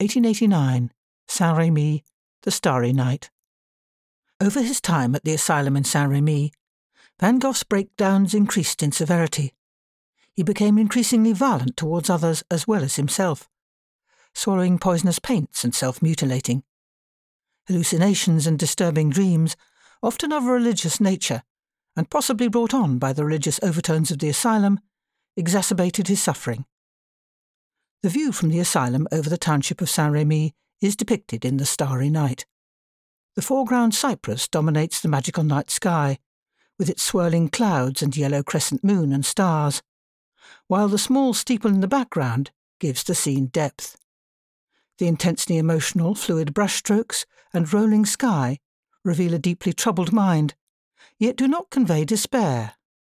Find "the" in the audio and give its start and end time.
2.44-2.50, 5.24-5.34, 23.12-23.26, 24.18-24.30, 28.02-28.08, 28.48-28.60, 29.28-29.36, 31.58-31.66, 33.36-33.42, 35.00-35.08, 40.88-40.96, 41.82-41.86, 43.04-43.14, 44.96-45.06